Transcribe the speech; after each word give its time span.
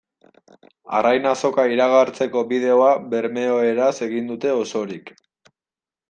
Arrain 0.99 1.25
Azoka 1.31 1.65
iragartzeko 1.73 2.41
bideoa 2.53 2.87
bermeoeraz 3.11 3.91
egin 4.07 4.31
dute 4.31 4.55
osorik. 4.63 5.13